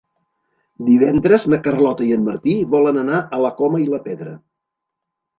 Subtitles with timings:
[0.85, 4.33] Divendres na Carlota i en Martí volen anar a la Coma i la Pedra.